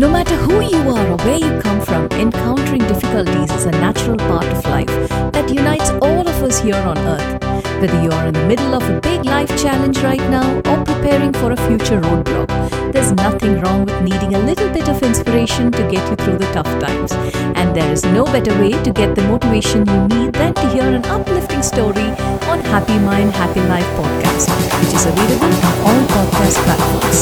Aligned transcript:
No 0.00 0.08
matter 0.08 0.34
who 0.36 0.60
you 0.62 0.78
are 0.88 1.06
or 1.08 1.16
where 1.18 1.36
you 1.36 1.60
come 1.60 1.80
from, 1.82 2.08
encountering 2.12 2.80
difficulties 2.80 3.50
is 3.52 3.66
a 3.66 3.70
natural 3.70 4.16
part 4.16 4.46
of 4.46 4.64
life 4.64 4.86
that 5.32 5.50
unites 5.52 5.90
all 6.00 6.26
of 6.26 6.42
us 6.42 6.58
here 6.60 6.74
on 6.74 6.96
earth. 6.98 7.42
Whether 7.80 8.02
you 8.02 8.10
are 8.10 8.26
in 8.26 8.34
the 8.34 8.46
middle 8.46 8.74
of 8.74 8.82
a 8.88 8.98
big 9.00 9.26
life 9.26 9.50
challenge 9.60 9.98
right 9.98 10.26
now 10.30 10.56
or 10.70 10.84
preparing 10.84 11.34
for 11.34 11.52
a 11.52 11.56
future 11.68 12.00
roadblock, 12.00 12.48
there's 12.92 13.12
nothing 13.12 13.60
wrong 13.60 13.84
with 13.84 14.02
needing 14.02 14.34
a 14.34 14.38
little 14.38 14.68
bit 14.70 14.88
of 14.88 15.02
inspiration 15.02 15.70
to 15.70 15.82
get 15.90 16.08
you 16.10 16.16
through 16.16 16.38
the 16.38 16.50
tough 16.52 16.70
times. 16.80 17.12
And 17.56 17.74
there 17.74 17.90
is 17.92 18.04
no 18.04 18.24
better 18.24 18.52
way 18.60 18.72
to 18.72 18.90
get 18.92 19.14
the 19.14 19.22
motivation 19.22 19.86
you 19.86 20.08
need 20.08 20.32
than 20.34 20.54
to 20.54 20.68
hear 20.70 20.82
an 20.82 21.04
uplifting 21.06 21.62
story 21.62 22.10
on 22.50 22.60
Happy 22.60 22.98
Mind, 22.98 23.32
Happy 23.32 23.60
Life 23.60 23.86
podcast, 23.98 24.48
which 24.80 24.94
is 24.94 25.06
available 25.06 25.54
on 25.54 25.64
all 25.86 26.00
podcast 26.14 26.56
platforms. 26.66 27.20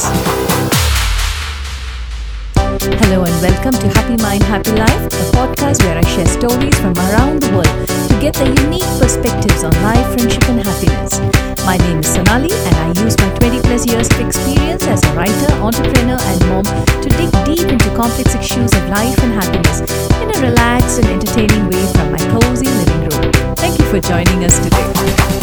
Hello 3.01 3.25
and 3.25 3.43
welcome 3.43 3.73
to 3.73 3.89
Happy 3.89 4.17
Mind, 4.23 4.43
Happy 4.45 4.73
Life, 4.73 5.07
a 5.07 5.25
podcast 5.37 5.85
where 5.85 5.99
I 5.99 6.05
share 6.05 6.27
stories 6.27 6.79
from 6.81 6.97
around 6.97 7.43
the 7.43 7.53
world 7.53 8.08
get 8.21 8.35
the 8.35 8.47
unique 8.63 8.89
perspectives 8.99 9.63
on 9.63 9.73
life, 9.83 10.07
friendship, 10.15 10.43
and 10.49 10.61
happiness. 10.61 11.21
My 11.65 11.77
name 11.77 12.01
is 12.01 12.09
Sonali, 12.09 12.51
and 12.51 12.75
I 12.77 12.89
use 13.05 13.17
my 13.19 13.31
20 13.39 13.61
plus 13.61 13.87
years 13.87 14.11
of 14.11 14.21
experience 14.21 14.87
as 14.87 15.03
a 15.05 15.13
writer, 15.15 15.53
entrepreneur, 15.63 16.19
and 16.19 16.41
mom 16.49 16.65
to 16.65 17.09
dig 17.09 17.31
deep 17.45 17.69
into 17.69 17.89
complex 17.95 18.35
issues 18.35 18.73
of 18.75 18.89
life 18.89 19.19
and 19.23 19.33
happiness 19.33 19.81
in 20.23 20.35
a 20.35 20.39
relaxed 20.51 20.99
and 20.99 21.07
entertaining 21.09 21.67
way 21.71 21.85
from 21.93 22.11
my 22.11 22.19
cozy 22.35 22.67
living 22.67 23.01
room. 23.09 23.33
Thank 23.55 23.79
you 23.79 23.85
for 23.87 24.01
joining 24.01 24.45
us 24.45 24.59
today. 24.59 25.38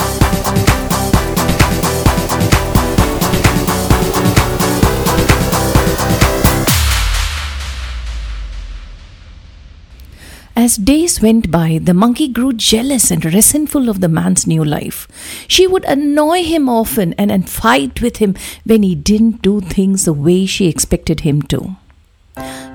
As 10.65 10.77
days 10.77 11.21
went 11.21 11.51
by, 11.51 11.79
the 11.79 11.93
monkey 11.93 12.27
grew 12.27 12.51
jealous 12.51 13.11
and 13.11 13.23
resentful 13.23 13.87
of 13.87 14.01
the 14.01 14.09
man's 14.09 14.47
new 14.47 14.65
life. 14.65 15.07
She 15.47 15.67
would 15.67 15.85
annoy 15.85 16.43
him 16.43 16.67
often 16.67 17.13
and, 17.19 17.31
and 17.31 17.47
fight 17.47 18.01
with 18.01 18.17
him 18.17 18.33
when 18.63 18.81
he 18.81 18.95
didn't 18.95 19.43
do 19.43 19.61
things 19.61 20.05
the 20.05 20.13
way 20.13 20.47
she 20.47 20.65
expected 20.65 21.19
him 21.19 21.43
to. 21.53 21.75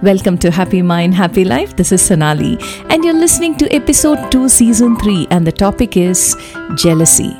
Welcome 0.04 0.38
to 0.38 0.52
Happy 0.52 0.82
Mind, 0.82 1.16
Happy 1.16 1.42
Life. 1.42 1.74
This 1.74 1.90
is 1.90 2.00
Sonali, 2.00 2.58
and 2.90 3.04
you're 3.04 3.12
listening 3.12 3.56
to 3.56 3.74
episode 3.74 4.30
2, 4.30 4.48
season 4.48 4.96
3, 4.96 5.26
and 5.32 5.44
the 5.44 5.50
topic 5.50 5.96
is 5.96 6.36
jealousy. 6.76 7.36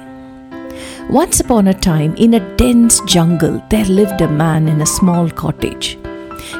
Once 1.08 1.38
upon 1.38 1.68
a 1.68 1.74
time, 1.74 2.16
in 2.16 2.34
a 2.34 2.56
dense 2.56 3.00
jungle, 3.02 3.62
there 3.70 3.84
lived 3.84 4.20
a 4.20 4.26
man 4.26 4.66
in 4.66 4.80
a 4.80 4.86
small 4.98 5.30
cottage. 5.30 5.96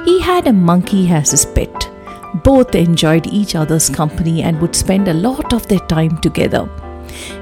He 0.05 0.21
had 0.21 0.47
a 0.47 0.53
monkey 0.53 1.11
as 1.11 1.33
his 1.33 1.45
pet. 1.45 1.90
Both 2.35 2.75
enjoyed 2.75 3.27
each 3.27 3.55
other's 3.55 3.89
company 3.89 4.43
and 4.43 4.61
would 4.61 4.77
spend 4.77 5.09
a 5.09 5.15
lot 5.15 5.53
of 5.53 5.67
their 5.67 5.81
time 5.81 6.19
together. 6.19 6.69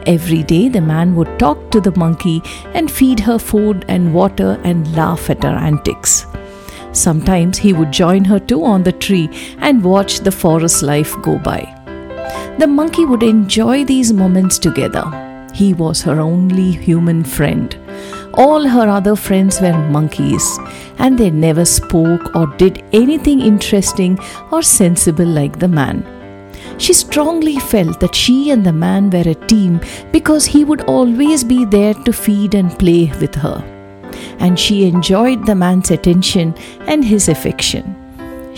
Every 0.07 0.43
day, 0.43 0.69
the 0.69 0.81
man 0.81 1.15
would 1.15 1.39
talk 1.39 1.71
to 1.71 1.81
the 1.81 1.97
monkey 1.97 2.43
and 2.73 2.91
feed 2.91 3.21
her 3.21 3.39
food 3.39 3.85
and 3.89 4.15
water 4.15 4.59
and 4.65 4.97
laugh 4.97 5.29
at 5.29 5.43
her 5.43 5.51
antics. 5.51 6.27
Sometimes 6.93 7.59
he 7.59 7.73
would 7.73 7.93
join 7.93 8.25
her 8.25 8.39
too 8.39 8.65
on 8.65 8.83
the 8.83 8.93
tree 8.93 9.29
and 9.59 9.85
watch 9.85 10.21
the 10.21 10.33
forest 10.33 10.83
life 10.83 11.15
go 11.23 11.39
by. 11.39 11.75
The 12.59 12.67
monkey 12.67 13.05
would 13.05 13.23
enjoy 13.23 13.85
these 13.85 14.13
moments 14.13 14.59
together. 14.59 15.05
He 15.55 15.75
was 15.75 16.03
her 16.03 16.19
only 16.19 16.73
human 16.73 17.25
friend. 17.25 17.77
All 18.39 18.69
her 18.69 18.89
other 18.89 19.17
friends 19.17 19.61
were 19.61 19.77
monkeys, 19.91 20.61
and 20.99 21.19
they 21.19 21.29
never 21.29 21.65
spoke 21.65 22.37
or 22.37 22.47
did 22.57 22.85
anything 22.93 23.41
interesting 23.41 24.17
or 24.53 24.63
sensible 24.63 25.27
like 25.27 25.59
the 25.59 25.67
man. 25.67 26.07
She 26.79 26.93
strongly 26.93 27.57
felt 27.59 27.99
that 27.99 28.15
she 28.15 28.51
and 28.53 28.65
the 28.65 28.73
man 28.73 29.11
were 29.11 29.29
a 29.29 29.35
team 29.35 29.81
because 30.13 30.47
he 30.47 30.63
would 30.65 30.83
always 30.83 31.43
be 31.43 31.65
there 31.65 31.95
to 31.95 32.13
feed 32.13 32.55
and 32.55 32.79
play 32.79 33.13
with 33.21 33.35
her. 33.35 33.59
And 34.39 34.57
she 34.57 34.87
enjoyed 34.87 35.45
the 35.45 35.57
man's 35.57 35.91
attention 35.91 36.55
and 36.87 37.05
his 37.05 37.29
affection. 37.29 37.98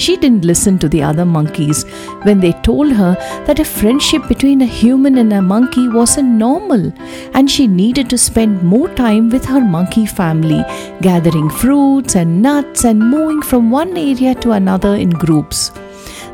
She 0.00 0.16
didn't 0.16 0.46
listen 0.46 0.78
to 0.78 0.88
the 0.88 1.02
other 1.02 1.26
monkeys 1.26 1.82
when 2.22 2.40
they 2.40 2.52
told 2.68 2.92
her 2.92 3.16
that 3.46 3.58
a 3.60 3.66
friendship 3.66 4.26
between 4.28 4.62
a 4.62 4.74
human 4.80 5.18
and 5.18 5.30
a 5.30 5.42
monkey 5.42 5.88
wasn't 5.88 6.38
normal 6.42 6.90
and 7.34 7.50
she 7.50 7.66
needed 7.66 8.08
to 8.08 8.16
spend 8.16 8.62
more 8.62 8.88
time 8.94 9.28
with 9.28 9.44
her 9.44 9.60
monkey 9.60 10.06
family, 10.06 10.64
gathering 11.02 11.50
fruits 11.50 12.16
and 12.16 12.40
nuts 12.40 12.84
and 12.84 12.98
moving 12.98 13.42
from 13.42 13.70
one 13.70 13.94
area 13.94 14.34
to 14.36 14.52
another 14.52 14.94
in 14.94 15.10
groups. 15.10 15.70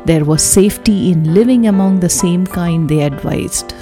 There 0.05 0.23
was 0.23 0.41
safety 0.41 1.11
in 1.11 1.33
living 1.33 1.67
among 1.67 1.99
the 1.99 2.09
same 2.09 2.47
kind, 2.47 2.87
they 2.87 3.01
advised. 3.01 3.73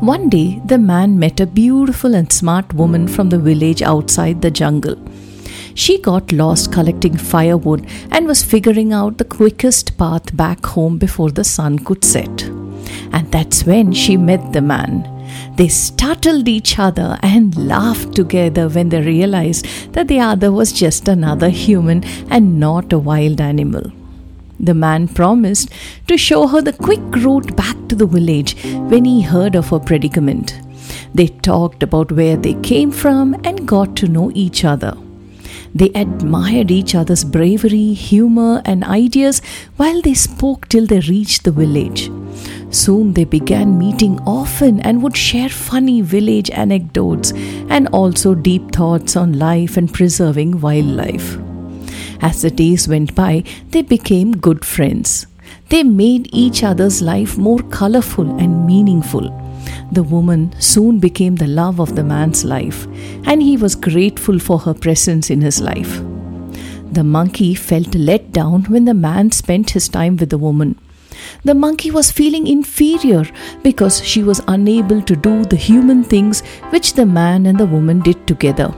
One 0.00 0.30
day, 0.30 0.62
the 0.64 0.78
man 0.78 1.18
met 1.18 1.40
a 1.40 1.46
beautiful 1.46 2.14
and 2.14 2.32
smart 2.32 2.72
woman 2.72 3.06
from 3.06 3.28
the 3.28 3.38
village 3.38 3.82
outside 3.82 4.40
the 4.40 4.50
jungle. 4.50 4.96
She 5.74 5.98
got 5.98 6.32
lost 6.32 6.72
collecting 6.72 7.16
firewood 7.16 7.86
and 8.10 8.26
was 8.26 8.44
figuring 8.44 8.92
out 8.92 9.18
the 9.18 9.24
quickest 9.24 9.98
path 9.98 10.36
back 10.36 10.64
home 10.64 10.98
before 10.98 11.30
the 11.30 11.44
sun 11.44 11.80
could 11.80 12.04
set. 12.04 12.42
And 13.12 13.30
that's 13.30 13.64
when 13.64 13.92
she 13.92 14.16
met 14.16 14.52
the 14.52 14.62
man. 14.62 15.10
They 15.56 15.68
startled 15.68 16.48
each 16.48 16.78
other 16.78 17.18
and 17.22 17.56
laughed 17.56 18.14
together 18.14 18.68
when 18.68 18.88
they 18.88 19.00
realized 19.00 19.66
that 19.92 20.08
the 20.08 20.20
other 20.20 20.52
was 20.52 20.72
just 20.72 21.08
another 21.08 21.48
human 21.48 22.04
and 22.30 22.58
not 22.60 22.92
a 22.92 22.98
wild 22.98 23.40
animal. 23.40 23.90
The 24.60 24.74
man 24.74 25.08
promised 25.08 25.70
to 26.06 26.16
show 26.16 26.46
her 26.46 26.62
the 26.62 26.72
quick 26.72 27.02
route 27.16 27.56
back 27.56 27.76
to 27.88 27.96
the 27.96 28.06
village 28.06 28.54
when 28.64 29.04
he 29.04 29.22
heard 29.22 29.56
of 29.56 29.70
her 29.70 29.80
predicament. 29.80 30.60
They 31.12 31.26
talked 31.28 31.82
about 31.82 32.12
where 32.12 32.36
they 32.36 32.54
came 32.54 32.92
from 32.92 33.34
and 33.44 33.66
got 33.66 33.96
to 33.96 34.08
know 34.08 34.30
each 34.34 34.64
other. 34.64 34.96
They 35.74 35.90
admired 35.90 36.70
each 36.70 36.94
other's 36.94 37.24
bravery, 37.24 37.94
humor, 37.94 38.62
and 38.64 38.84
ideas 38.84 39.42
while 39.76 40.00
they 40.00 40.14
spoke 40.14 40.68
till 40.68 40.86
they 40.86 41.00
reached 41.00 41.42
the 41.42 41.50
village. 41.50 42.10
Soon 42.70 43.12
they 43.14 43.24
began 43.24 43.76
meeting 43.76 44.20
often 44.20 44.80
and 44.80 45.02
would 45.02 45.16
share 45.16 45.48
funny 45.48 46.00
village 46.00 46.50
anecdotes 46.50 47.32
and 47.68 47.88
also 47.88 48.34
deep 48.34 48.72
thoughts 48.72 49.16
on 49.16 49.38
life 49.38 49.76
and 49.76 49.92
preserving 49.92 50.60
wildlife. 50.60 51.38
As 52.20 52.42
the 52.42 52.50
days 52.50 52.88
went 52.88 53.14
by, 53.14 53.42
they 53.70 53.82
became 53.82 54.36
good 54.36 54.64
friends. 54.64 55.26
They 55.70 55.82
made 55.82 56.28
each 56.32 56.62
other's 56.62 57.02
life 57.02 57.36
more 57.36 57.60
colorful 57.70 58.38
and 58.38 58.66
meaningful. 58.66 59.43
The 59.92 60.02
woman 60.02 60.54
soon 60.58 60.98
became 60.98 61.36
the 61.36 61.46
love 61.46 61.80
of 61.80 61.94
the 61.96 62.04
man's 62.04 62.44
life, 62.44 62.86
and 63.24 63.42
he 63.42 63.56
was 63.56 63.74
grateful 63.74 64.38
for 64.38 64.58
her 64.60 64.74
presence 64.74 65.30
in 65.30 65.40
his 65.40 65.60
life. 65.60 66.02
The 66.92 67.04
monkey 67.04 67.54
felt 67.54 67.94
let 67.94 68.32
down 68.32 68.64
when 68.64 68.84
the 68.84 68.94
man 68.94 69.32
spent 69.32 69.70
his 69.70 69.88
time 69.88 70.16
with 70.16 70.30
the 70.30 70.38
woman. 70.38 70.78
The 71.44 71.54
monkey 71.54 71.90
was 71.90 72.10
feeling 72.10 72.46
inferior 72.46 73.24
because 73.62 74.04
she 74.04 74.22
was 74.22 74.42
unable 74.48 75.02
to 75.02 75.16
do 75.16 75.44
the 75.44 75.56
human 75.56 76.04
things 76.04 76.42
which 76.70 76.94
the 76.94 77.06
man 77.06 77.46
and 77.46 77.58
the 77.58 77.66
woman 77.66 78.00
did 78.00 78.26
together. 78.26 78.72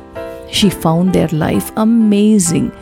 She 0.50 0.70
found 0.70 1.12
their 1.12 1.28
life 1.28 1.72
amazing. 1.76 2.72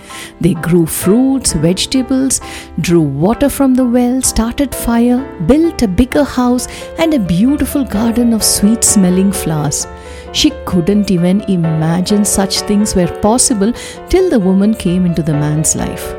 They 0.41 0.55
grew 0.55 0.87
fruits, 0.87 1.53
vegetables, 1.53 2.41
drew 2.81 3.01
water 3.01 3.49
from 3.49 3.75
the 3.75 3.85
well, 3.85 4.23
started 4.23 4.75
fire, 4.75 5.25
built 5.47 5.83
a 5.83 5.89
bigger 5.89 6.25
house, 6.25 6.69
and 6.99 7.15
a 7.15 7.19
beautiful 7.19 7.85
garden 7.85 8.33
of 8.33 8.45
sweet 8.45 8.85
smelling 8.85 9.33
flowers. 9.33 9.87
She 10.33 10.51
couldn't 10.67 11.11
even 11.11 11.41
imagine 11.43 12.25
such 12.25 12.61
things 12.61 12.95
were 12.95 13.21
possible 13.21 13.73
till 14.09 14.29
the 14.29 14.41
woman 14.41 14.75
came 14.75 15.07
into 15.07 15.23
the 15.23 15.33
man's 15.33 15.75
life. 15.75 16.15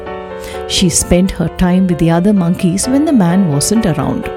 She 0.68 0.90
spent 0.90 1.32
her 1.32 1.50
time 1.58 1.88
with 1.88 2.00
the 2.00 2.12
other 2.12 2.34
monkeys 2.34 2.88
when 2.88 3.06
the 3.06 3.14
man 3.14 3.50
wasn't 3.50 3.86
around 3.86 4.30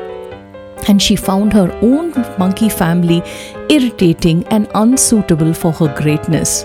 and 0.89 1.03
she 1.03 1.17
found 1.17 1.53
her 1.53 1.71
own 1.83 2.13
monkey 2.39 2.69
family 2.69 3.23
irritating 3.69 4.47
and 4.49 4.69
unsuitable 4.75 5.53
for 5.53 5.73
her 5.73 5.95
greatness. 5.95 6.65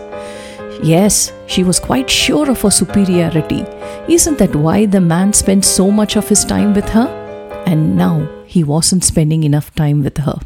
Yes, 0.82 1.32
she 1.48 1.64
was 1.64 1.80
quite 1.80 2.10
sure 2.10 2.50
of 2.50 2.62
her 2.62 2.72
superiority. 2.72 3.66
Isn't 4.08 4.38
that 4.40 4.56
why 4.56 4.86
the 4.86 5.02
man 5.02 5.34
spent 5.34 5.66
so 5.66 5.92
much 5.92 6.16
of 6.16 6.28
his 6.28 6.44
time 6.44 6.74
with 6.74 6.90
her? 6.90 7.08
And 7.66 7.96
now 7.96 8.28
he 8.46 8.64
wasn't 8.64 9.04
spending 9.04 9.44
enough 9.44 9.74
time 9.76 10.04
with 10.04 10.18
her. 10.18 10.40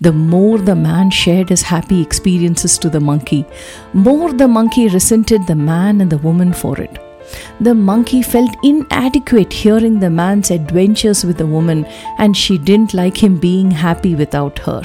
The 0.00 0.12
more 0.12 0.58
the 0.58 0.74
man 0.74 1.10
shared 1.10 1.50
his 1.50 1.62
happy 1.62 2.02
experiences 2.02 2.78
to 2.78 2.90
the 2.90 2.98
monkey, 2.98 3.44
more 3.92 4.32
the 4.32 4.48
monkey 4.48 4.88
resented 4.88 5.46
the 5.46 5.54
man 5.54 6.00
and 6.00 6.10
the 6.10 6.18
woman 6.18 6.52
for 6.52 6.80
it. 6.80 6.98
The 7.60 7.74
monkey 7.74 8.22
felt 8.22 8.56
inadequate 8.64 9.52
hearing 9.52 10.00
the 10.00 10.10
man's 10.10 10.50
adventures 10.50 11.24
with 11.24 11.38
the 11.38 11.46
woman, 11.46 11.86
and 12.18 12.36
she 12.36 12.58
didn't 12.58 12.94
like 12.94 13.22
him 13.22 13.38
being 13.38 13.70
happy 13.70 14.16
without 14.16 14.58
her. 14.60 14.82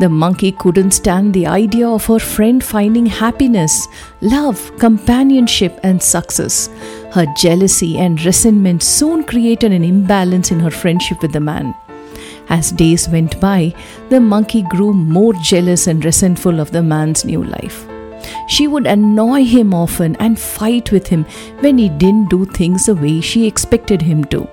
The 0.00 0.08
monkey 0.08 0.52
couldn't 0.52 0.92
stand 0.92 1.32
the 1.32 1.46
idea 1.46 1.88
of 1.88 2.06
her 2.06 2.18
friend 2.18 2.62
finding 2.62 3.06
happiness, 3.06 3.86
love, 4.20 4.72
companionship, 4.78 5.78
and 5.82 6.02
success. 6.02 6.68
Her 7.12 7.26
jealousy 7.36 7.98
and 7.98 8.22
resentment 8.24 8.82
soon 8.82 9.24
created 9.24 9.72
an 9.72 9.84
imbalance 9.84 10.50
in 10.50 10.60
her 10.60 10.70
friendship 10.70 11.22
with 11.22 11.32
the 11.32 11.40
man. 11.40 11.74
As 12.48 12.70
days 12.72 13.08
went 13.08 13.40
by, 13.40 13.74
the 14.08 14.20
monkey 14.20 14.62
grew 14.62 14.92
more 14.92 15.32
jealous 15.42 15.86
and 15.86 16.04
resentful 16.04 16.60
of 16.60 16.70
the 16.70 16.82
man's 16.82 17.24
new 17.24 17.42
life. 17.42 17.86
She 18.48 18.68
would 18.68 18.86
annoy 18.86 19.44
him 19.44 19.74
often 19.74 20.16
and 20.16 20.38
fight 20.38 20.92
with 20.92 21.08
him 21.08 21.24
when 21.60 21.78
he 21.78 21.88
didn't 21.88 22.30
do 22.30 22.44
things 22.44 22.86
the 22.86 22.94
way 22.94 23.20
she 23.20 23.46
expected 23.46 24.02
him 24.02 24.24
to. 24.26 24.48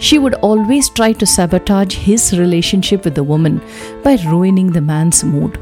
She 0.00 0.18
would 0.18 0.34
always 0.34 0.88
try 0.88 1.12
to 1.12 1.26
sabotage 1.26 1.94
his 1.94 2.38
relationship 2.38 3.04
with 3.04 3.14
the 3.14 3.22
woman 3.22 3.60
by 4.02 4.16
ruining 4.26 4.72
the 4.72 4.80
man's 4.80 5.22
mood. 5.22 5.58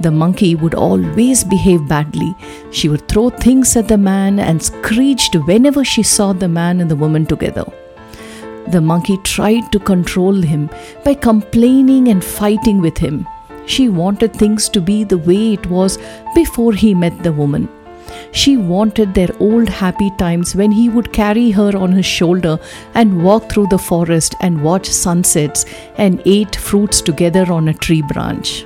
The 0.00 0.10
monkey 0.10 0.56
would 0.56 0.74
always 0.74 1.44
behave 1.44 1.86
badly. 1.86 2.34
She 2.72 2.88
would 2.88 3.06
throw 3.06 3.30
things 3.30 3.76
at 3.76 3.86
the 3.86 3.96
man 3.96 4.40
and 4.40 4.60
screeched 4.60 5.36
whenever 5.46 5.84
she 5.84 6.02
saw 6.02 6.32
the 6.32 6.48
man 6.48 6.80
and 6.80 6.90
the 6.90 6.96
woman 6.96 7.26
together. 7.26 7.64
The 8.68 8.80
monkey 8.80 9.18
tried 9.18 9.70
to 9.70 9.78
control 9.78 10.34
him 10.34 10.68
by 11.04 11.14
complaining 11.14 12.08
and 12.08 12.24
fighting 12.24 12.80
with 12.80 12.98
him. 12.98 13.28
She 13.66 13.88
wanted 13.88 14.34
things 14.34 14.68
to 14.70 14.80
be 14.80 15.04
the 15.04 15.18
way 15.18 15.52
it 15.52 15.66
was 15.70 15.98
before 16.34 16.72
he 16.72 16.92
met 16.92 17.22
the 17.22 17.32
woman. 17.32 17.68
She 18.32 18.56
wanted 18.56 19.14
their 19.14 19.30
old 19.40 19.68
happy 19.68 20.10
times 20.18 20.54
when 20.54 20.72
he 20.72 20.88
would 20.88 21.12
carry 21.12 21.50
her 21.52 21.76
on 21.76 21.92
his 21.92 22.06
shoulder 22.06 22.58
and 22.94 23.22
walk 23.22 23.50
through 23.50 23.68
the 23.68 23.78
forest 23.78 24.34
and 24.40 24.62
watch 24.62 24.88
sunsets 24.88 25.64
and 25.96 26.22
ate 26.24 26.56
fruits 26.56 27.00
together 27.00 27.50
on 27.52 27.68
a 27.68 27.74
tree 27.74 28.02
branch. 28.02 28.64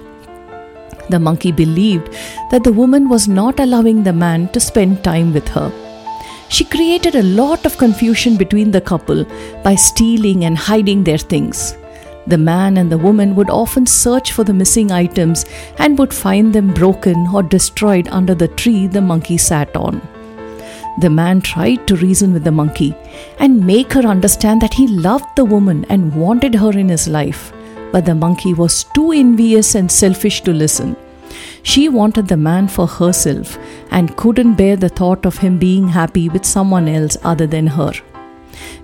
The 1.10 1.18
monkey 1.18 1.52
believed 1.52 2.12
that 2.50 2.64
the 2.64 2.72
woman 2.72 3.08
was 3.08 3.28
not 3.28 3.60
allowing 3.60 4.02
the 4.02 4.12
man 4.12 4.48
to 4.48 4.60
spend 4.60 5.02
time 5.02 5.32
with 5.32 5.48
her. 5.48 5.72
She 6.50 6.64
created 6.64 7.14
a 7.14 7.22
lot 7.22 7.66
of 7.66 7.78
confusion 7.78 8.36
between 8.36 8.70
the 8.70 8.80
couple 8.80 9.24
by 9.62 9.74
stealing 9.74 10.44
and 10.44 10.56
hiding 10.56 11.04
their 11.04 11.18
things. 11.18 11.76
The 12.28 12.36
man 12.36 12.76
and 12.76 12.92
the 12.92 12.98
woman 12.98 13.34
would 13.36 13.48
often 13.48 13.86
search 13.86 14.32
for 14.32 14.44
the 14.44 14.52
missing 14.52 14.92
items 14.92 15.46
and 15.78 15.98
would 15.98 16.12
find 16.12 16.54
them 16.54 16.74
broken 16.74 17.26
or 17.32 17.42
destroyed 17.42 18.06
under 18.08 18.34
the 18.34 18.48
tree 18.48 18.86
the 18.86 19.00
monkey 19.00 19.38
sat 19.38 19.74
on. 19.74 20.02
The 21.00 21.08
man 21.08 21.40
tried 21.40 21.86
to 21.86 21.96
reason 21.96 22.34
with 22.34 22.44
the 22.44 22.52
monkey 22.52 22.94
and 23.38 23.66
make 23.66 23.94
her 23.94 24.02
understand 24.02 24.60
that 24.60 24.74
he 24.74 24.86
loved 24.88 25.36
the 25.36 25.46
woman 25.46 25.86
and 25.88 26.14
wanted 26.14 26.54
her 26.56 26.70
in 26.70 26.90
his 26.90 27.08
life. 27.08 27.50
But 27.92 28.04
the 28.04 28.14
monkey 28.14 28.52
was 28.52 28.84
too 28.92 29.12
envious 29.12 29.74
and 29.74 29.90
selfish 29.90 30.42
to 30.42 30.52
listen. 30.52 30.96
She 31.62 31.88
wanted 31.88 32.28
the 32.28 32.36
man 32.36 32.68
for 32.68 32.86
herself 32.86 33.58
and 33.90 34.16
couldn't 34.18 34.56
bear 34.56 34.76
the 34.76 34.90
thought 34.90 35.24
of 35.24 35.38
him 35.38 35.58
being 35.58 35.88
happy 35.88 36.28
with 36.28 36.44
someone 36.44 36.88
else 36.88 37.16
other 37.22 37.46
than 37.46 37.68
her. 37.68 37.92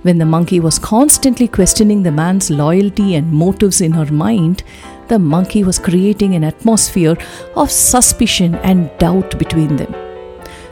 When 0.02 0.18
the 0.18 0.26
monkey 0.26 0.60
was 0.60 0.78
constantly 0.78 1.48
questioning 1.48 2.02
the 2.02 2.12
man's 2.12 2.50
loyalty 2.50 3.14
and 3.14 3.32
motives 3.32 3.80
in 3.80 3.92
her 3.92 4.12
mind, 4.12 4.62
the 5.08 5.18
monkey 5.18 5.64
was 5.64 5.78
creating 5.78 6.34
an 6.34 6.44
atmosphere 6.44 7.16
of 7.56 7.70
suspicion 7.70 8.54
and 8.56 8.90
doubt 8.98 9.38
between 9.38 9.76
them. 9.76 9.94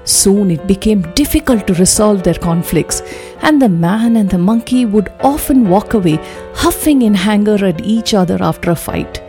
Soon 0.04 0.50
it 0.50 0.66
became 0.66 1.02
difficult 1.14 1.66
to 1.66 1.74
resolve 1.74 2.22
their 2.22 2.34
conflicts, 2.34 3.02
and 3.40 3.62
the 3.62 3.68
man 3.68 4.16
and 4.16 4.28
the 4.28 4.38
monkey 4.38 4.84
would 4.84 5.12
often 5.20 5.68
walk 5.68 5.94
away, 5.94 6.18
huffing 6.54 7.02
in 7.02 7.14
anger 7.14 7.64
at 7.64 7.84
each 7.84 8.12
other 8.12 8.38
after 8.40 8.72
a 8.72 8.76
fight. 8.76 9.22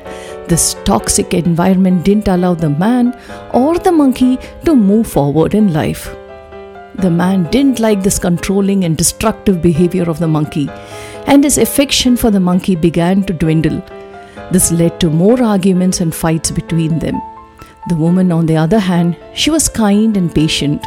This 0.47 0.75
toxic 0.83 1.33
environment 1.33 2.03
didn't 2.03 2.27
allow 2.27 2.55
the 2.55 2.69
man 2.69 3.17
or 3.53 3.77
the 3.77 3.91
monkey 3.91 4.37
to 4.65 4.75
move 4.75 5.07
forward 5.07 5.53
in 5.53 5.73
life. 5.73 6.13
The 6.95 7.09
man 7.09 7.49
didn't 7.49 7.79
like 7.79 8.03
this 8.03 8.19
controlling 8.19 8.83
and 8.85 8.95
destructive 8.95 9.61
behavior 9.61 10.09
of 10.09 10.19
the 10.19 10.27
monkey, 10.27 10.69
and 11.25 11.43
his 11.43 11.57
affection 11.57 12.15
for 12.15 12.29
the 12.29 12.39
monkey 12.39 12.75
began 12.75 13.23
to 13.23 13.33
dwindle. 13.33 13.83
This 14.51 14.71
led 14.71 14.99
to 14.99 15.09
more 15.09 15.41
arguments 15.41 16.01
and 16.01 16.13
fights 16.13 16.51
between 16.51 16.99
them. 16.99 17.19
The 17.89 17.95
woman, 17.95 18.31
on 18.31 18.45
the 18.45 18.57
other 18.57 18.79
hand, 18.79 19.17
she 19.33 19.49
was 19.49 19.67
kind 19.67 20.15
and 20.15 20.33
patient. 20.33 20.85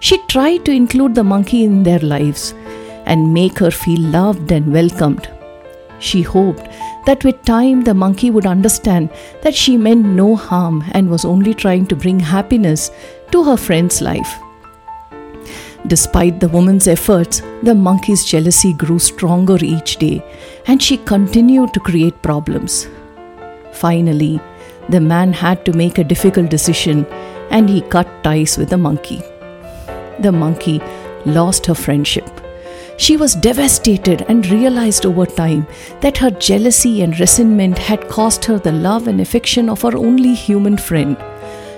She 0.00 0.18
tried 0.26 0.64
to 0.64 0.72
include 0.72 1.14
the 1.14 1.22
monkey 1.22 1.64
in 1.64 1.82
their 1.82 2.00
lives 2.00 2.54
and 3.04 3.34
make 3.34 3.58
her 3.58 3.70
feel 3.70 4.00
loved 4.00 4.50
and 4.50 4.72
welcomed. 4.72 5.28
She 5.98 6.22
hoped 6.22 6.66
that 7.06 7.24
with 7.24 7.44
time 7.44 7.82
the 7.82 7.94
monkey 7.94 8.30
would 8.30 8.46
understand 8.46 9.10
that 9.42 9.54
she 9.54 9.76
meant 9.76 10.04
no 10.04 10.34
harm 10.34 10.82
and 10.92 11.10
was 11.10 11.24
only 11.24 11.54
trying 11.54 11.86
to 11.86 11.96
bring 11.96 12.18
happiness 12.18 12.90
to 13.30 13.44
her 13.44 13.56
friend's 13.56 14.00
life. 14.00 14.38
Despite 15.86 16.38
the 16.38 16.48
woman's 16.48 16.86
efforts, 16.86 17.42
the 17.62 17.74
monkey's 17.74 18.24
jealousy 18.24 18.72
grew 18.72 18.98
stronger 18.98 19.56
each 19.60 19.96
day 19.96 20.24
and 20.66 20.80
she 20.80 20.96
continued 20.96 21.74
to 21.74 21.80
create 21.80 22.22
problems. 22.22 22.86
Finally, 23.72 24.40
the 24.88 25.00
man 25.00 25.32
had 25.32 25.64
to 25.64 25.72
make 25.72 25.98
a 25.98 26.04
difficult 26.04 26.50
decision 26.50 27.04
and 27.50 27.68
he 27.68 27.80
cut 27.80 28.06
ties 28.22 28.56
with 28.56 28.70
the 28.70 28.78
monkey. 28.78 29.22
The 30.20 30.30
monkey 30.30 30.80
lost 31.26 31.66
her 31.66 31.74
friendship. 31.74 32.28
She 32.96 33.16
was 33.16 33.34
devastated 33.34 34.24
and 34.28 34.46
realized 34.46 35.04
over 35.04 35.26
time 35.26 35.66
that 36.00 36.18
her 36.18 36.30
jealousy 36.30 37.02
and 37.02 37.18
resentment 37.18 37.76
had 37.78 38.08
cost 38.08 38.44
her 38.44 38.58
the 38.58 38.70
love 38.70 39.08
and 39.08 39.20
affection 39.20 39.68
of 39.68 39.82
her 39.82 39.96
only 39.96 40.34
human 40.34 40.76
friend. 40.76 41.16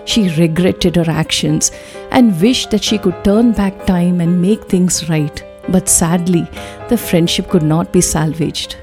She 0.05 0.29
regretted 0.37 0.97
her 0.97 1.11
actions 1.11 1.71
and 2.11 2.41
wished 2.41 2.71
that 2.71 2.85
she 2.85 2.99
could 2.99 3.25
turn 3.25 3.53
back 3.53 3.87
time 3.87 4.21
and 4.21 4.41
make 4.41 4.65
things 4.65 5.09
right. 5.09 5.43
But 5.69 5.89
sadly, 5.89 6.47
the 6.89 6.99
friendship 6.99 7.49
could 7.49 7.62
not 7.62 7.93
be 7.93 8.01
salvaged. 8.01 8.77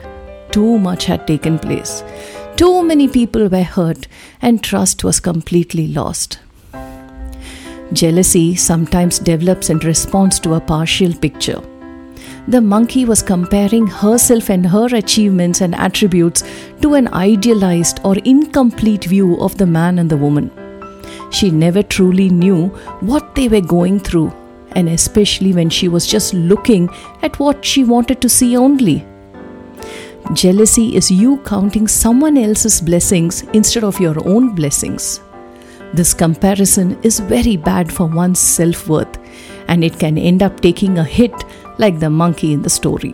Too 0.51 0.79
much 0.79 1.05
had 1.05 1.27
taken 1.27 1.59
place. 1.59 2.03
Too 2.57 2.83
many 2.83 3.07
people 3.07 3.47
were 3.47 3.63
hurt, 3.63 4.07
and 4.41 4.63
trust 4.63 5.03
was 5.03 5.19
completely 5.19 5.87
lost. 5.87 6.39
Jealousy 7.93 8.55
sometimes 8.55 9.19
develops 9.19 9.69
in 9.69 9.79
response 9.79 10.39
to 10.39 10.53
a 10.53 10.59
partial 10.59 11.13
picture. 11.13 11.61
The 12.47 12.61
monkey 12.61 13.05
was 13.05 13.21
comparing 13.21 13.85
herself 13.87 14.49
and 14.49 14.65
her 14.65 14.87
achievements 14.95 15.61
and 15.61 15.75
attributes 15.75 16.43
to 16.81 16.95
an 16.95 17.07
idealized 17.13 17.99
or 18.03 18.15
incomplete 18.25 19.05
view 19.05 19.39
of 19.39 19.57
the 19.57 19.67
man 19.67 19.99
and 19.99 20.09
the 20.09 20.17
woman. 20.17 20.51
She 21.31 21.49
never 21.49 21.81
truly 21.81 22.29
knew 22.29 22.67
what 22.99 23.35
they 23.35 23.47
were 23.47 23.61
going 23.61 23.99
through, 23.99 24.31
and 24.73 24.89
especially 24.89 25.53
when 25.53 25.69
she 25.69 25.87
was 25.87 26.05
just 26.05 26.33
looking 26.33 26.89
at 27.21 27.39
what 27.39 27.65
she 27.65 27.83
wanted 27.83 28.21
to 28.21 28.29
see 28.29 28.55
only. 28.55 29.05
Jealousy 30.33 30.95
is 30.95 31.09
you 31.09 31.37
counting 31.39 31.87
someone 31.87 32.37
else's 32.37 32.79
blessings 32.79 33.41
instead 33.53 33.83
of 33.83 33.99
your 33.99 34.15
own 34.27 34.53
blessings. 34.55 35.19
This 35.93 36.13
comparison 36.13 36.97
is 37.03 37.19
very 37.19 37.57
bad 37.57 37.91
for 37.91 38.05
one's 38.05 38.39
self 38.39 38.87
worth, 38.87 39.17
and 39.67 39.83
it 39.83 39.99
can 39.99 40.17
end 40.17 40.43
up 40.43 40.61
taking 40.61 40.97
a 40.97 41.03
hit 41.03 41.33
like 41.79 41.99
the 41.99 42.09
monkey 42.09 42.53
in 42.53 42.61
the 42.61 42.69
story. 42.69 43.13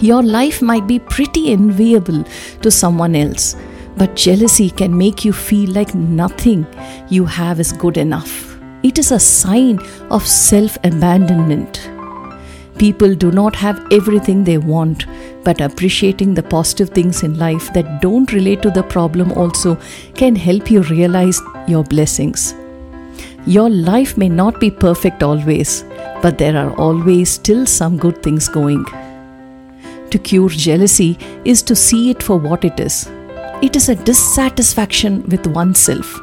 Your 0.00 0.22
life 0.22 0.60
might 0.60 0.86
be 0.86 0.98
pretty 0.98 1.52
enviable 1.52 2.24
to 2.62 2.70
someone 2.70 3.14
else, 3.14 3.56
but 3.96 4.16
jealousy 4.16 4.70
can 4.70 4.96
make 4.96 5.24
you 5.24 5.32
feel 5.32 5.70
like 5.70 5.94
nothing 5.94 6.66
you 7.08 7.24
have 7.24 7.60
is 7.60 7.72
good 7.72 7.96
enough. 7.96 8.58
It 8.82 8.98
is 8.98 9.12
a 9.12 9.20
sign 9.20 9.78
of 10.10 10.26
self 10.26 10.76
abandonment. 10.84 11.90
People 12.78 13.14
do 13.14 13.30
not 13.30 13.54
have 13.54 13.86
everything 13.92 14.42
they 14.42 14.58
want, 14.58 15.06
but 15.44 15.60
appreciating 15.60 16.34
the 16.34 16.42
positive 16.42 16.90
things 16.90 17.22
in 17.22 17.38
life 17.38 17.72
that 17.72 18.02
don't 18.02 18.32
relate 18.32 18.62
to 18.62 18.70
the 18.70 18.82
problem 18.82 19.30
also 19.32 19.78
can 20.14 20.34
help 20.34 20.70
you 20.70 20.82
realize 20.82 21.40
your 21.68 21.84
blessings. 21.84 22.54
Your 23.46 23.70
life 23.70 24.16
may 24.18 24.28
not 24.28 24.58
be 24.58 24.70
perfect 24.70 25.22
always, 25.22 25.84
but 26.20 26.38
there 26.38 26.56
are 26.56 26.74
always 26.76 27.30
still 27.30 27.64
some 27.66 27.96
good 27.96 28.22
things 28.22 28.48
going. 28.48 28.84
To 30.10 30.18
cure 30.18 30.48
jealousy 30.48 31.16
is 31.44 31.62
to 31.62 31.76
see 31.76 32.10
it 32.10 32.22
for 32.22 32.38
what 32.38 32.64
it 32.64 32.80
is 32.80 33.08
it 33.64 33.76
is 33.76 33.88
a 33.88 33.94
dissatisfaction 33.94 35.22
with 35.30 35.46
oneself. 35.46 36.20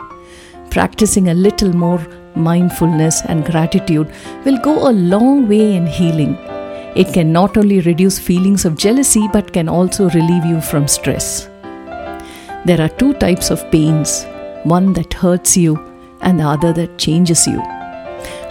Practicing 0.69 1.29
a 1.29 1.33
little 1.33 1.73
more 1.75 1.99
mindfulness 2.35 3.23
and 3.25 3.43
gratitude 3.43 4.13
will 4.45 4.59
go 4.59 4.87
a 4.87 4.93
long 5.13 5.47
way 5.47 5.75
in 5.75 5.87
healing. 5.87 6.35
It 6.95 7.11
can 7.13 7.33
not 7.33 7.57
only 7.57 7.79
reduce 7.79 8.19
feelings 8.19 8.63
of 8.63 8.77
jealousy 8.77 9.27
but 9.33 9.51
can 9.53 9.67
also 9.67 10.07
relieve 10.11 10.45
you 10.45 10.61
from 10.61 10.87
stress. 10.87 11.47
There 12.65 12.79
are 12.79 12.95
two 12.99 13.13
types 13.13 13.49
of 13.49 13.65
pains 13.71 14.23
one 14.63 14.93
that 14.93 15.11
hurts 15.11 15.57
you 15.57 15.79
and 16.21 16.39
the 16.39 16.47
other 16.47 16.71
that 16.73 16.99
changes 16.99 17.47
you. 17.47 17.59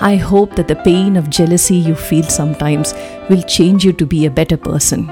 I 0.01 0.17
hope 0.17 0.57
that 0.57 0.67
the 0.67 0.83
pain 0.91 1.17
of 1.17 1.31
jealousy 1.31 1.77
you 1.77 1.95
feel 1.95 2.25
sometimes 2.25 2.93
will 3.29 3.43
change 3.43 3.85
you 3.85 3.93
to 3.93 4.05
be 4.05 4.27
a 4.27 4.37
better 4.43 4.57
person. 4.57 5.09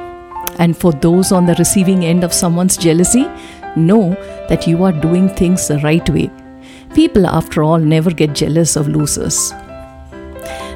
And 0.59 0.77
for 0.77 0.93
those 0.93 1.31
on 1.31 1.47
the 1.47 1.55
receiving 1.55 2.05
end 2.05 2.25
of 2.25 2.35
someone's 2.35 2.77
jealousy, 2.77 3.29
know 3.77 4.15
that 4.49 4.67
you 4.67 4.85
are 4.85 4.93
doing 4.93 5.29
things 5.29 5.69
the 5.69 5.79
right 5.79 6.09
way. 6.11 6.31
People, 6.95 7.27
after 7.27 7.63
all, 7.63 7.79
never 7.79 8.11
get 8.11 8.35
jealous 8.35 8.77
of 8.77 8.89
losers. 8.89 9.53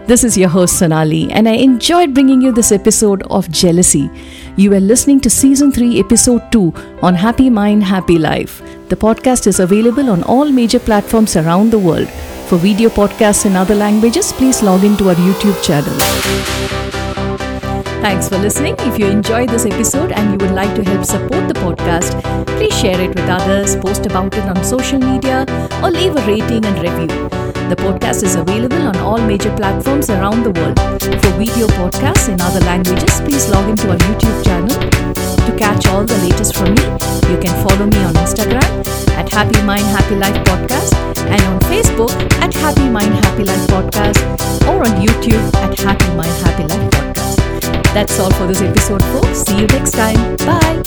This 0.06 0.25
is 0.25 0.37
your 0.37 0.49
host 0.49 0.78
Sonali, 0.78 1.30
and 1.30 1.49
I 1.49 1.52
enjoyed 1.52 2.12
bringing 2.12 2.42
you 2.42 2.50
this 2.50 2.72
episode 2.72 3.22
of 3.30 3.50
Jealousy. 3.50 4.11
You 4.56 4.75
are 4.75 4.80
listening 4.80 5.20
to 5.20 5.30
Season 5.30 5.70
3, 5.70 6.00
Episode 6.00 6.42
2 6.50 6.99
on 7.02 7.14
Happy 7.14 7.49
Mind, 7.49 7.84
Happy 7.84 8.18
Life. 8.18 8.61
The 8.88 8.96
podcast 8.96 9.46
is 9.46 9.61
available 9.61 10.11
on 10.11 10.25
all 10.25 10.50
major 10.50 10.80
platforms 10.80 11.37
around 11.37 11.70
the 11.70 11.78
world. 11.78 12.08
For 12.49 12.58
video 12.58 12.90
podcasts 12.90 13.46
in 13.46 13.56
other 13.56 13.76
languages, 13.76 14.32
please 14.32 14.62
log 14.62 14.84
into 14.84 15.08
our 15.08 15.14
YouTube 15.14 15.62
channel. 15.62 17.01
Thanks 18.02 18.28
for 18.28 18.37
listening. 18.37 18.75
If 18.80 18.99
you 18.99 19.06
enjoyed 19.06 19.49
this 19.49 19.64
episode 19.64 20.11
and 20.11 20.32
you 20.32 20.38
would 20.44 20.54
like 20.56 20.75
to 20.75 20.82
help 20.82 21.04
support 21.04 21.47
the 21.47 21.54
podcast, 21.54 22.21
please 22.47 22.76
share 22.76 23.00
it 23.00 23.14
with 23.14 23.28
others, 23.28 23.76
post 23.76 24.06
about 24.06 24.35
it 24.35 24.42
on 24.42 24.64
social 24.64 24.99
media, 24.99 25.47
or 25.85 25.90
leave 25.92 26.16
a 26.16 26.26
rating 26.26 26.64
and 26.64 26.76
review. 26.82 27.06
The 27.71 27.76
podcast 27.76 28.25
is 28.25 28.35
available 28.35 28.82
on 28.88 28.97
all 28.97 29.18
major 29.18 29.54
platforms 29.54 30.11
around 30.11 30.42
the 30.42 30.50
world. 30.50 30.80
For 31.23 31.30
video 31.38 31.68
podcasts 31.78 32.28
in 32.28 32.40
other 32.40 32.59
languages, 32.66 33.21
please 33.21 33.49
log 33.49 33.71
into 33.71 33.88
our 33.90 33.97
YouTube 33.97 34.44
channel. 34.44 34.76
To 35.47 35.56
catch 35.56 35.87
all 35.87 36.04
the 36.04 36.18
latest 36.26 36.56
from 36.56 36.75
me, 36.75 36.82
you 37.30 37.38
can 37.38 37.54
follow 37.62 37.87
me 37.87 38.02
on 38.02 38.14
Instagram 38.14 38.66
at 39.14 39.28
Happy 39.28 39.62
Mind 39.62 39.87
Happy 39.94 40.16
Life 40.16 40.42
Podcast 40.50 40.92
and 41.30 41.40
on 41.42 41.61
Facebook 41.71 42.11
at 42.42 42.52
Happy 42.52 42.88
Mind 42.90 43.14
Happy 43.14 43.44
Life 43.44 43.66
Podcast 43.68 44.18
or 44.66 44.82
on 44.82 45.00
YouTube 45.06 45.54
at 45.62 45.78
Happy 45.78 46.11
Mind 46.16 46.35
Happy 46.44 46.64
Life 46.64 46.90
Podcast. 46.90 47.22
That's 47.94 48.18
all 48.18 48.30
for 48.32 48.46
this 48.46 48.62
episode, 48.62 49.02
folks. 49.04 49.42
See 49.42 49.58
you 49.61 49.66
next 49.66 49.92
time. 49.92 50.37
Bye. 50.38 50.82